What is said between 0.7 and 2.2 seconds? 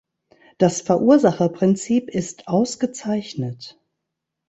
Verursacherprinzip